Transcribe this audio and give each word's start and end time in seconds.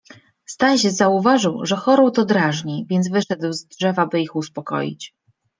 Staś 0.45 0.81
zauważył, 0.81 1.65
że 1.65 1.75
chorą 1.75 2.11
to 2.11 2.25
drażni, 2.25 2.85
więc 2.89 3.09
wyszedł 3.09 3.53
z 3.53 3.65
drzewa, 3.65 4.05
by 4.07 4.21
ich 4.21 4.35
uspokoić. 4.35 5.15